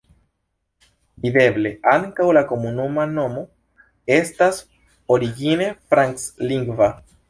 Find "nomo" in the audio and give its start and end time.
3.13-3.45